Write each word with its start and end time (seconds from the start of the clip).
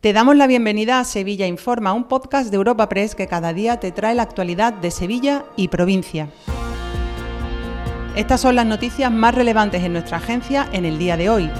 Te 0.00 0.14
damos 0.14 0.34
la 0.34 0.46
bienvenida 0.46 0.98
a 0.98 1.04
Sevilla 1.04 1.46
Informa, 1.46 1.92
un 1.92 2.04
podcast 2.04 2.50
de 2.50 2.56
Europa 2.56 2.88
Press 2.88 3.14
que 3.14 3.26
cada 3.26 3.52
día 3.52 3.80
te 3.80 3.92
trae 3.92 4.14
la 4.14 4.22
actualidad 4.22 4.72
de 4.72 4.90
Sevilla 4.90 5.44
y 5.56 5.68
provincia. 5.68 6.30
Estas 8.16 8.40
son 8.40 8.56
las 8.56 8.64
noticias 8.64 9.12
más 9.12 9.34
relevantes 9.34 9.82
en 9.82 9.92
nuestra 9.92 10.16
agencia 10.16 10.66
en 10.72 10.86
el 10.86 10.98
día 10.98 11.18
de 11.18 11.28
hoy. 11.28 11.50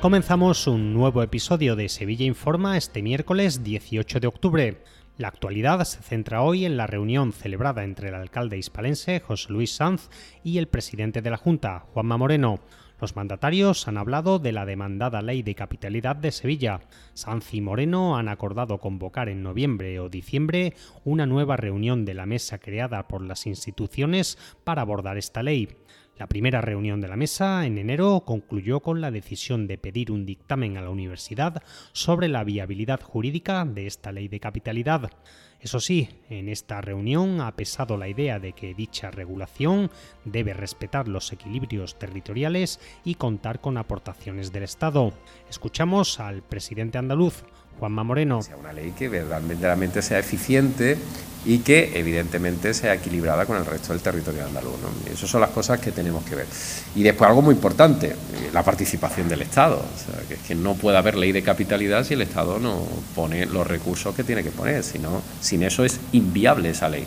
Comenzamos 0.00 0.68
un 0.68 0.94
nuevo 0.94 1.20
episodio 1.24 1.74
de 1.74 1.88
Sevilla 1.88 2.26
Informa 2.26 2.76
este 2.76 3.02
miércoles 3.02 3.64
18 3.64 4.20
de 4.20 4.28
octubre. 4.28 4.84
La 5.18 5.26
actualidad 5.26 5.82
se 5.82 6.00
centra 6.00 6.42
hoy 6.42 6.64
en 6.64 6.76
la 6.76 6.86
reunión 6.86 7.32
celebrada 7.32 7.82
entre 7.82 8.10
el 8.10 8.14
alcalde 8.14 8.56
hispalense 8.56 9.18
José 9.18 9.52
Luis 9.52 9.74
Sanz 9.74 10.10
y 10.44 10.58
el 10.58 10.68
presidente 10.68 11.22
de 11.22 11.30
la 11.30 11.38
Junta, 11.38 11.86
Juanma 11.92 12.16
Moreno. 12.16 12.60
Los 13.00 13.16
mandatarios 13.16 13.88
han 13.88 13.98
hablado 13.98 14.38
de 14.38 14.52
la 14.52 14.64
demandada 14.64 15.20
ley 15.20 15.42
de 15.42 15.54
capitalidad 15.54 16.16
de 16.16 16.30
Sevilla. 16.30 16.80
Sanz 17.12 17.52
y 17.52 17.60
Moreno 17.60 18.16
han 18.16 18.28
acordado 18.28 18.78
convocar 18.78 19.28
en 19.28 19.42
noviembre 19.42 19.98
o 19.98 20.08
diciembre 20.08 20.74
una 21.04 21.26
nueva 21.26 21.56
reunión 21.56 22.04
de 22.04 22.14
la 22.14 22.26
mesa 22.26 22.58
creada 22.58 23.08
por 23.08 23.22
las 23.22 23.46
instituciones 23.46 24.38
para 24.62 24.82
abordar 24.82 25.18
esta 25.18 25.42
ley. 25.42 25.68
La 26.16 26.28
primera 26.28 26.60
reunión 26.60 27.00
de 27.00 27.08
la 27.08 27.16
mesa, 27.16 27.66
en 27.66 27.76
enero, 27.76 28.22
concluyó 28.24 28.78
con 28.78 29.00
la 29.00 29.10
decisión 29.10 29.66
de 29.66 29.78
pedir 29.78 30.12
un 30.12 30.24
dictamen 30.24 30.76
a 30.76 30.82
la 30.82 30.90
universidad 30.90 31.60
sobre 31.92 32.28
la 32.28 32.44
viabilidad 32.44 33.00
jurídica 33.00 33.64
de 33.64 33.88
esta 33.88 34.12
ley 34.12 34.28
de 34.28 34.38
capitalidad. 34.38 35.10
Eso 35.64 35.80
sí, 35.80 36.10
en 36.28 36.50
esta 36.50 36.82
reunión 36.82 37.40
ha 37.40 37.50
pesado 37.52 37.96
la 37.96 38.06
idea 38.06 38.38
de 38.38 38.52
que 38.52 38.74
dicha 38.74 39.10
regulación 39.10 39.90
debe 40.26 40.52
respetar 40.52 41.08
los 41.08 41.32
equilibrios 41.32 41.98
territoriales 41.98 42.80
y 43.02 43.14
contar 43.14 43.62
con 43.62 43.78
aportaciones 43.78 44.52
del 44.52 44.64
Estado. 44.64 45.14
Escuchamos 45.48 46.20
al 46.20 46.42
presidente 46.42 46.98
andaluz, 46.98 47.44
Juanma 47.78 48.04
Moreno. 48.04 48.42
Sea 48.42 48.58
una 48.58 48.74
ley 48.74 48.92
que 48.92 49.08
verdaderamente 49.08 50.02
sea 50.02 50.18
eficiente 50.18 50.98
y 51.46 51.58
que 51.58 51.98
evidentemente 51.98 52.72
sea 52.72 52.94
equilibrada 52.94 53.44
con 53.44 53.56
el 53.56 53.66
resto 53.66 53.92
del 53.92 54.00
territorio 54.00 54.44
andaluz. 54.46 54.76
¿no? 54.80 55.12
Esas 55.12 55.28
son 55.28 55.40
las 55.40 55.50
cosas 55.50 55.78
que 55.78 55.92
tenemos 55.92 56.24
que 56.24 56.36
ver. 56.36 56.46
Y 56.94 57.02
después 57.02 57.28
algo 57.28 57.42
muy 57.42 57.54
importante, 57.54 58.08
eh, 58.08 58.50
la 58.52 58.62
participación 58.62 59.28
del 59.28 59.42
Estado. 59.42 59.76
O 59.76 59.98
sea, 59.98 60.26
que 60.26 60.34
es 60.34 60.40
que 60.40 60.54
no 60.54 60.74
puede 60.74 60.96
haber 60.96 61.16
ley 61.16 61.32
de 61.32 61.42
capitalidad 61.42 62.04
si 62.04 62.14
el 62.14 62.22
Estado 62.22 62.58
no 62.58 62.82
pone 63.14 63.46
los 63.46 63.66
recursos 63.66 64.14
que 64.14 64.24
tiene 64.24 64.42
que 64.42 64.50
poner. 64.50 64.82
Sino, 64.82 65.22
sin 65.54 65.62
eso 65.62 65.84
es 65.84 66.00
inviable 66.10 66.70
esa 66.70 66.88
ley. 66.88 67.04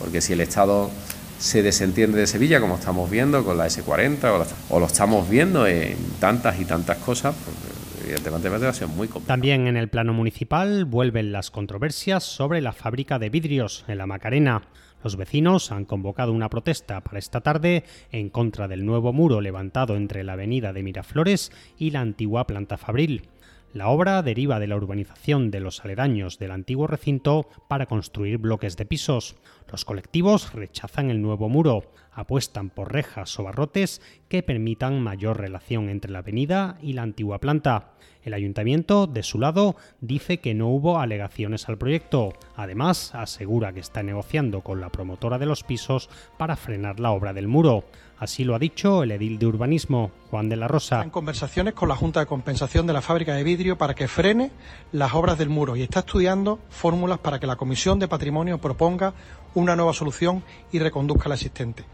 Porque 0.00 0.20
si 0.20 0.32
el 0.32 0.40
Estado 0.40 0.90
se 1.38 1.62
desentiende 1.62 2.18
de 2.18 2.26
Sevilla, 2.26 2.60
como 2.60 2.74
estamos 2.74 3.08
viendo 3.08 3.44
con 3.44 3.56
la 3.56 3.66
S40 3.68 4.46
o, 4.68 4.80
lo 4.80 4.86
estamos 4.86 5.30
viendo 5.30 5.64
en 5.68 5.96
tantas 6.18 6.58
y 6.60 6.64
tantas 6.64 6.98
cosas, 6.98 7.36
pues, 7.44 7.56
evidentemente 8.04 8.48
va 8.48 8.68
a 8.68 8.72
ser 8.72 8.88
muy 8.88 9.06
complicado. 9.06 9.28
También 9.28 9.68
en 9.68 9.76
el 9.76 9.88
plano 9.88 10.12
municipal 10.12 10.84
vuelven 10.86 11.30
las 11.30 11.52
controversias 11.52 12.24
sobre 12.24 12.60
la 12.60 12.72
fábrica 12.72 13.20
de 13.20 13.30
vidrios 13.30 13.84
en 13.86 13.98
la 13.98 14.06
Macarena. 14.06 14.62
Los 15.04 15.14
vecinos 15.14 15.70
han 15.70 15.84
convocado 15.84 16.32
una 16.32 16.48
protesta 16.48 17.00
para 17.00 17.20
esta 17.20 17.42
tarde 17.42 17.84
en 18.10 18.28
contra 18.28 18.66
del 18.66 18.84
nuevo 18.84 19.12
muro 19.12 19.40
levantado 19.40 19.94
entre 19.94 20.24
la 20.24 20.32
avenida 20.32 20.72
de 20.72 20.82
Miraflores 20.82 21.52
y 21.78 21.92
la 21.92 22.00
antigua 22.00 22.44
planta 22.48 22.76
fabril. 22.76 23.28
La 23.74 23.88
obra 23.88 24.22
deriva 24.22 24.60
de 24.60 24.68
la 24.68 24.76
urbanización 24.76 25.50
de 25.50 25.58
los 25.58 25.84
aledaños 25.84 26.38
del 26.38 26.52
antiguo 26.52 26.86
recinto 26.86 27.48
para 27.66 27.86
construir 27.86 28.38
bloques 28.38 28.76
de 28.76 28.86
pisos. 28.86 29.34
Los 29.68 29.84
colectivos 29.84 30.52
rechazan 30.52 31.10
el 31.10 31.20
nuevo 31.20 31.48
muro, 31.48 31.90
apuestan 32.12 32.70
por 32.70 32.92
rejas 32.92 33.36
o 33.40 33.42
barrotes 33.42 34.00
que 34.28 34.44
permitan 34.44 35.02
mayor 35.02 35.40
relación 35.40 35.88
entre 35.88 36.12
la 36.12 36.20
avenida 36.20 36.78
y 36.82 36.92
la 36.92 37.02
antigua 37.02 37.40
planta. 37.40 37.94
El 38.22 38.34
ayuntamiento, 38.34 39.08
de 39.08 39.24
su 39.24 39.40
lado, 39.40 39.74
dice 40.00 40.38
que 40.38 40.54
no 40.54 40.68
hubo 40.68 41.00
alegaciones 41.00 41.68
al 41.68 41.76
proyecto. 41.76 42.32
Además, 42.54 43.12
asegura 43.14 43.72
que 43.72 43.80
está 43.80 44.04
negociando 44.04 44.60
con 44.60 44.80
la 44.80 44.90
promotora 44.90 45.38
de 45.38 45.46
los 45.46 45.64
pisos 45.64 46.08
para 46.38 46.54
frenar 46.56 47.00
la 47.00 47.10
obra 47.10 47.32
del 47.32 47.48
muro. 47.48 47.84
Así 48.18 48.44
lo 48.44 48.54
ha 48.54 48.58
dicho 48.58 49.02
el 49.02 49.10
edil 49.10 49.38
de 49.38 49.46
urbanismo, 49.46 50.12
Juan 50.30 50.48
de 50.48 50.56
la 50.56 50.68
Rosa. 50.68 51.02
En 51.02 51.10
conversaciones 51.10 51.74
con 51.74 51.88
la 51.88 51.96
Junta 51.96 52.20
de 52.20 52.26
Compensación 52.26 52.86
de 52.86 52.92
la 52.92 53.02
fábrica 53.02 53.34
de 53.34 53.42
vidrio 53.42 53.63
para 53.72 53.94
que 53.94 54.06
frene 54.06 54.50
las 54.92 55.14
obras 55.14 55.38
del 55.38 55.48
muro 55.48 55.74
y 55.74 55.82
está 55.82 56.00
estudiando 56.00 56.58
fórmulas 56.68 57.18
para 57.18 57.40
que 57.40 57.46
la 57.46 57.56
Comisión 57.56 57.98
de 57.98 58.08
Patrimonio 58.08 58.58
proponga 58.58 59.14
una 59.54 59.74
nueva 59.74 59.94
solución 59.94 60.44
y 60.70 60.78
reconduzca 60.78 61.28
la 61.28 61.36
existente. 61.36 61.84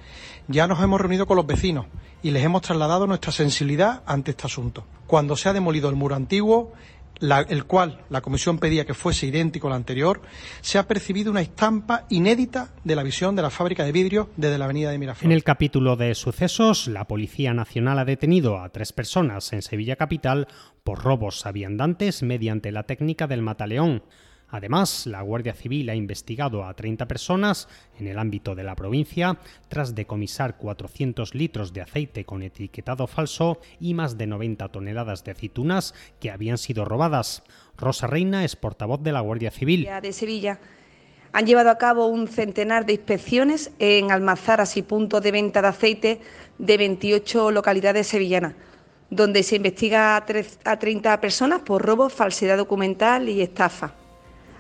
Ya 0.49 0.67
nos 0.67 0.83
hemos 0.83 1.01
reunido 1.01 1.27
con 1.27 1.37
los 1.37 1.47
vecinos 1.47 1.87
y 2.23 2.33
les 2.33 2.45
hemos 2.45 2.63
trasladado 2.63 3.07
nuestra 3.07 3.31
sensibilidad 3.31 4.03
ante 4.07 4.33
este 4.33 4.47
asunto. 4.47 4.85
Cuando 5.07 5.37
se 5.37 5.49
ha 5.49 5.53
demolido 5.53 5.89
el 5.89 5.97
muro 5.97 6.17
antiguo, 6.17 6.73
el 7.21 7.65
cual 7.65 8.05
la 8.09 8.21
Comisión 8.21 8.59
pedía 8.59 8.85
que 8.85 8.95
fuese 8.95 9.27
idéntico 9.27 9.69
al 9.69 9.75
anterior, 9.75 10.23
se 10.61 10.79
ha 10.79 10.87
percibido 10.89 11.31
una 11.31 11.43
estampa 11.43 12.07
inédita 12.09 12.75
de 12.85 12.97
la 12.97 13.03
visión 13.03 13.37
de 13.37 13.43
la 13.43 13.51
fábrica 13.51 13.85
de 13.85 13.93
vidrio 13.93 14.31
desde 14.37 14.59
la 14.59 14.65
avenida 14.65 14.91
de 14.91 14.99
Miraflores. 14.99 15.27
En 15.27 15.33
el 15.33 15.45
capítulo 15.45 15.97
de 15.97 16.15
sucesos, 16.15 16.87
la 16.87 17.07
Policía 17.07 17.53
Nacional 17.55 17.99
ha 17.99 18.05
detenido 18.05 18.59
a 18.59 18.71
tres 18.71 18.93
personas 18.93 19.53
en 19.53 19.63
Sevilla 19.63 19.97
Capital 19.97 20.49
por 20.85 21.03
robos 21.03 21.47
a 21.47 21.53
mediante 22.23 22.73
la 22.73 22.85
técnica 22.85 23.27
del 23.27 23.43
mataleón. 23.43 24.03
Además, 24.51 25.07
la 25.07 25.23
Guardia 25.23 25.55
Civil 25.55 25.89
ha 25.91 25.95
investigado 25.95 26.65
a 26.65 26.75
30 26.75 27.07
personas 27.07 27.69
en 27.99 28.09
el 28.09 28.19
ámbito 28.19 28.55
de 28.55 28.65
la 28.65 28.75
provincia 28.75 29.39
tras 29.69 29.95
decomisar 29.95 30.57
400 30.57 31.35
litros 31.35 31.73
de 31.73 31.83
aceite 31.83 32.25
con 32.25 32.43
etiquetado 32.43 33.07
falso 33.07 33.61
y 33.79 33.95
más 33.95 34.19
de 34.19 34.27
90 34.27 34.69
toneladas 34.69 35.23
de 35.25 35.33
aceitunas 35.33 35.95
que 36.19 36.31
habían 36.31 36.59
sido 36.59 36.85
robadas. 36.85 37.45
Rosa 37.77 38.09
Reina 38.09 38.45
es 38.45 38.57
portavoz 38.57 39.03
de 39.03 39.13
la 39.13 39.21
Guardia 39.21 39.51
Civil. 39.53 39.89
De 40.03 40.13
Sevilla 40.13 40.59
han 41.33 41.47
llevado 41.47 41.71
a 41.71 41.79
cabo 41.79 42.07
un 42.07 42.27
centenar 42.27 42.87
de 42.87 42.95
inspecciones 42.95 43.71
en 43.79 44.11
almazaras 44.11 44.77
y 44.77 44.83
puntos 44.83 45.23
de 45.23 45.31
venta 45.31 45.63
de 45.63 45.69
aceite 45.69 46.21
de 46.59 46.77
28 46.77 47.53
localidades 47.53 48.09
sevillanas, 48.09 48.55
donde 49.11 49.45
se 49.45 49.57
investiga 49.57 50.17
a 50.17 50.79
30 50.79 51.21
personas 51.21 51.61
por 51.61 51.83
robo, 51.83 52.09
falsedad 52.09 52.57
documental 52.57 53.29
y 53.29 53.43
estafa. 53.43 54.00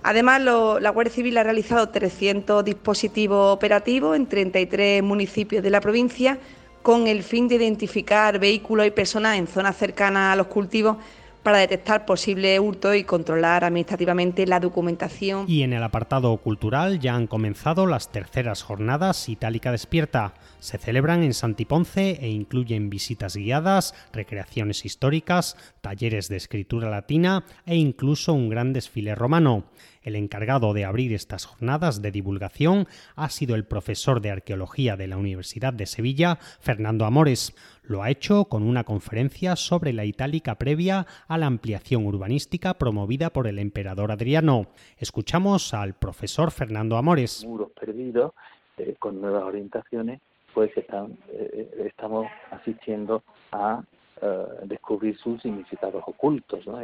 Además, 0.03 0.41
la 0.41 0.91
Guardia 0.91 1.13
Civil 1.13 1.37
ha 1.39 1.43
realizado 1.43 1.89
300 1.89 2.65
dispositivos 2.65 3.55
operativos 3.55 4.17
en 4.17 4.27
33 4.27 5.03
municipios 5.03 5.63
de 5.63 5.71
la 5.71 5.81
provincia 5.81 6.39
con 6.83 7.07
el 7.07 7.23
fin 7.23 7.49
de 7.49 7.57
identificar 7.57 8.39
vehículos 8.39 8.87
y 8.87 8.91
personas 8.91 9.37
en 9.37 9.47
zonas 9.47 9.77
cercanas 9.77 10.33
a 10.33 10.37
los 10.37 10.47
cultivos 10.47 10.97
para 11.43 11.59
detectar 11.59 12.07
posibles 12.07 12.61
hurtos 12.61 12.97
y 12.97 13.05
controlar 13.05 13.65
administrativamente 13.65 14.47
la 14.47 14.61
documentación. 14.61 15.45
Y 15.49 15.63
en 15.63 15.73
el 15.73 15.83
apartado 15.83 16.37
cultural 16.37 17.01
ya 17.01 17.15
han 17.15 17.27
comenzado 17.27 17.87
las 17.87 18.13
terceras 18.13 18.63
jornadas 18.63 19.29
Itálica 19.29 19.73
Despierta. 19.73 20.35
Se 20.59 20.79
celebran 20.79 21.23
en 21.23 21.35
Santiponce 21.35 22.19
e 22.21 22.29
incluyen 22.29 22.91
visitas 22.91 23.37
guiadas, 23.37 23.95
recreaciones 24.13 24.85
históricas, 24.85 25.57
talleres 25.81 26.29
de 26.29 26.37
escritura 26.37 26.91
latina 26.91 27.45
e 27.67 27.77
incluso 27.77 28.33
un 28.33 28.49
gran 28.49 28.73
desfile 28.73 29.15
romano. 29.15 29.65
El 30.03 30.17
encargado 30.17 30.73
de 30.73 30.87
abrir 30.87 31.13
estas 31.13 31.45
jornadas 31.45 32.01
de 32.01 32.11
divulgación 32.11 32.87
ha 33.17 33.29
sido 33.29 33.55
el 33.55 33.67
profesor 33.67 34.23
de 34.23 34.31
arqueología 34.31 34.97
de 34.97 35.07
la 35.07 35.19
Universidad 35.19 35.75
de 35.75 35.85
Sevilla, 35.85 36.37
Fernando 36.61 37.05
Amores. 37.05 37.55
Lo 37.83 38.03
ha 38.03 38.11
hecho 38.11 38.47
con 38.47 38.63
una 38.63 38.85
conferencia 38.85 39.57
sobre 39.57 39.93
la 39.93 40.07
itálica 40.07 40.55
previa 40.55 41.07
a 41.29 41.37
la 41.37 41.47
ampliación 41.47 42.07
urbanística 42.07 42.75
promovida 42.75 43.29
por 43.29 43.47
el 43.47 43.59
emperador 43.59 44.11
Adriano. 44.11 44.69
Escuchamos 44.97 45.75
al 45.75 45.93
profesor 45.93 46.51
Fernando 46.51 46.97
Amores. 46.97 47.45
Muros 47.45 47.71
perdidos 47.73 48.33
eh, 48.79 48.95
con 48.99 49.21
nuevas 49.21 49.43
orientaciones, 49.43 50.23
pues 50.55 50.75
están, 50.79 51.19
eh, 51.29 51.87
estamos 51.87 52.27
asistiendo 52.51 53.23
a 53.53 53.83
eh, 54.23 54.45
descubrir 54.65 55.19
sus 55.19 55.43
significados 55.43 56.03
ocultos. 56.07 56.67
¿no? 56.67 56.79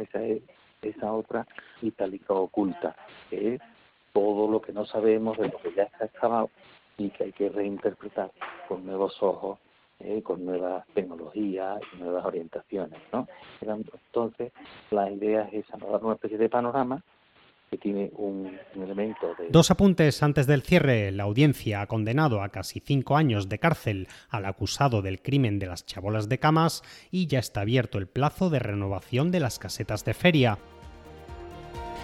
Esa 0.81 1.11
otra 1.11 1.47
itálica 1.81 2.33
oculta, 2.33 2.95
que 3.29 3.55
es 3.55 3.61
todo 4.13 4.49
lo 4.49 4.61
que 4.61 4.73
no 4.73 4.85
sabemos 4.85 5.37
de 5.37 5.49
lo 5.49 5.57
que 5.59 5.73
ya 5.75 5.83
está 5.83 6.05
excavado 6.05 6.49
y 6.97 7.09
que 7.09 7.25
hay 7.25 7.31
que 7.31 7.49
reinterpretar 7.49 8.31
con 8.67 8.85
nuevos 8.85 9.21
ojos, 9.21 9.59
eh, 9.99 10.21
con 10.23 10.45
nuevas 10.45 10.85
tecnologías 10.93 11.79
y 11.93 11.97
nuevas 12.01 12.25
orientaciones. 12.25 12.99
¿no? 13.13 13.27
Entonces, 13.61 14.51
la 14.91 15.11
idea 15.11 15.43
es 15.51 15.65
esa, 15.65 15.77
dar 15.77 16.03
una 16.03 16.15
especie 16.15 16.37
de 16.37 16.49
panorama 16.49 17.03
que 17.69 17.77
tiene 17.77 18.09
un, 18.15 18.57
un, 18.75 18.83
elemento 18.83 19.35
de... 19.37 19.49
Dos 19.49 19.71
apuntes 19.71 20.23
antes 20.23 20.47
del 20.47 20.61
cierre. 20.61 21.11
La 21.11 21.23
audiencia 21.23 21.81
ha 21.81 21.87
condenado 21.87 22.41
a 22.41 22.49
casi 22.49 22.79
cinco 22.79 23.17
años 23.17 23.49
de 23.49 23.59
cárcel 23.59 24.07
al 24.29 24.45
acusado 24.45 25.01
del 25.01 25.21
crimen 25.21 25.59
de 25.59 25.67
las 25.67 25.85
chabolas 25.85 26.29
de 26.29 26.39
camas 26.39 26.81
y 27.11 27.27
ya 27.27 27.39
está 27.39 27.61
abierto 27.61 27.97
el 27.97 28.07
plazo 28.07 28.49
de 28.49 28.59
renovación 28.59 29.31
de 29.31 29.41
las 29.41 29.59
casetas 29.59 30.05
de 30.05 30.13
feria. 30.13 30.57